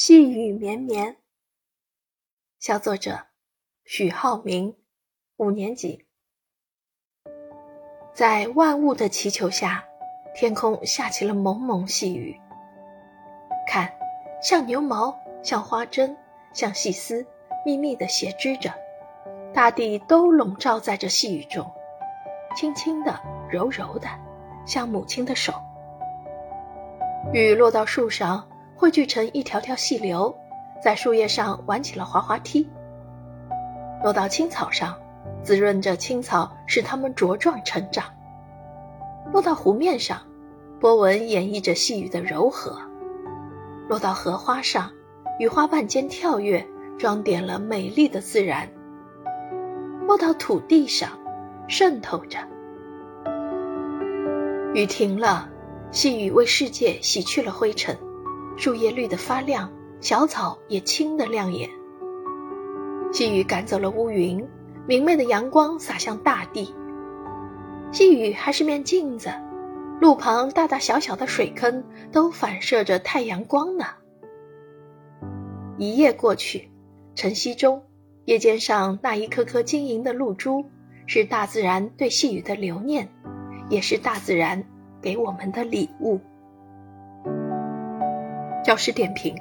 [0.00, 1.16] 细雨绵绵。
[2.60, 3.26] 小作者
[3.84, 4.76] 许浩明，
[5.38, 6.06] 五年级。
[8.12, 9.84] 在万物的祈求下，
[10.36, 12.38] 天空下起了蒙蒙细雨。
[13.66, 13.92] 看，
[14.40, 16.16] 像牛毛，像花针，
[16.52, 17.26] 像细丝，
[17.66, 18.72] 密密的斜织着，
[19.52, 21.68] 大地都笼罩在这细雨中，
[22.54, 23.20] 轻轻的，
[23.50, 24.06] 柔柔的，
[24.64, 25.52] 像母亲的手。
[27.32, 28.48] 雨落到树上。
[28.78, 30.38] 汇聚成一条条细流，
[30.80, 32.70] 在树叶上玩起了滑滑梯。
[34.04, 34.94] 落到青草上，
[35.42, 38.04] 滋润着青草，使它们茁壮成长。
[39.32, 40.22] 落到湖面上，
[40.78, 42.78] 波纹演绎着细雨的柔和。
[43.88, 44.92] 落到荷花上，
[45.40, 46.64] 与花瓣间跳跃，
[46.96, 48.68] 装点了美丽的自然。
[50.06, 51.10] 落到土地上，
[51.66, 52.38] 渗透着。
[54.72, 55.48] 雨停了，
[55.90, 57.98] 细雨为世界洗去了灰尘。
[58.58, 61.70] 树叶绿得发亮，小草也青得亮眼。
[63.12, 64.44] 细雨赶走了乌云，
[64.84, 66.74] 明媚的阳光洒向大地。
[67.92, 69.30] 细雨还是面镜子，
[70.00, 73.84] 路旁大大小小的水坑都反射着太阳光呢。
[75.76, 76.68] 一夜过去，
[77.14, 77.84] 晨曦中，
[78.24, 80.64] 叶尖上那一颗颗晶莹的露珠，
[81.06, 83.08] 是大自然对细雨的留念，
[83.70, 84.64] 也是大自然
[85.00, 86.18] 给我们的礼物。
[88.68, 89.34] 教师点评：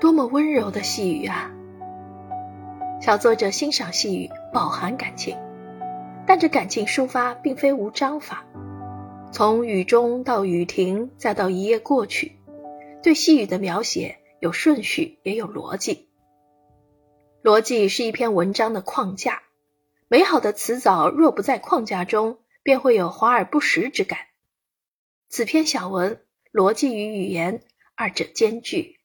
[0.00, 1.50] 多么温柔的细雨啊！
[3.02, 5.36] 小作者欣赏细雨，饱含感情，
[6.24, 8.46] 但这感情抒发并非无章法。
[9.32, 12.38] 从雨中到雨停，再到一夜过去，
[13.02, 16.08] 对细雨的描写有顺序，也有逻辑。
[17.42, 19.42] 逻辑是一篇文章的框架，
[20.06, 24.20] 美好的词藻若不在框架中，便会有华而不实之感。
[25.28, 26.20] 此篇小文，
[26.52, 27.60] 逻辑与语言。
[28.00, 28.97] 二者兼具。